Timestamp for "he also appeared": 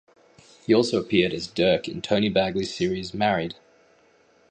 0.65-1.31